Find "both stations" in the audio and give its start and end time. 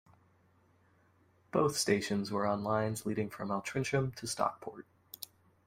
1.51-2.31